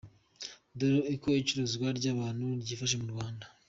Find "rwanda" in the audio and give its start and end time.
3.13-3.45